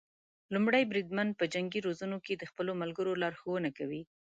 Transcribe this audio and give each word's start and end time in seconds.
لومړی 0.53 0.83
بریدمن 0.91 1.27
په 1.39 1.43
جنګي 1.53 1.79
روزنو 1.87 2.17
کې 2.25 2.33
د 2.37 2.43
خپلو 2.51 2.71
ملګرو 2.81 3.19
لارښونه 3.23 3.69
کوي. 3.77 4.01